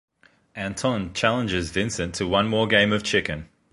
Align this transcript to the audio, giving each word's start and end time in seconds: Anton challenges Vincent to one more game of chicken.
Anton 0.55 1.13
challenges 1.13 1.69
Vincent 1.69 2.15
to 2.15 2.25
one 2.25 2.47
more 2.47 2.65
game 2.65 2.91
of 2.91 3.03
chicken. 3.03 3.47